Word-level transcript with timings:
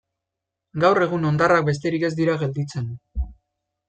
Gaur 0.83 0.99
egun 1.05 1.27
hondarrak 1.29 1.67
besterik 1.67 2.05
ez 2.07 2.13
dira 2.21 2.39
gelditzen. 2.45 2.89